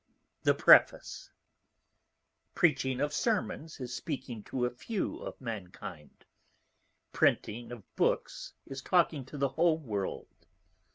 [0.41, 1.29] THE PREFACE
[2.55, 6.25] _Preaching of Sermons is Speaking to a few of Mankind:
[7.13, 10.47] Printing of Books is Talking to the whole World.